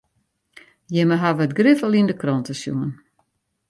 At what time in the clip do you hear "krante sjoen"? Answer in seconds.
2.21-2.91